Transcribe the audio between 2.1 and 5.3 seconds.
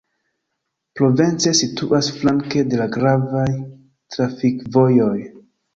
flanke de la gravaj trafikvojoj.